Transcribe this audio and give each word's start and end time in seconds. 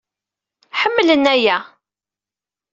Ḥemmlen 0.81 1.23
aya. 1.33 1.57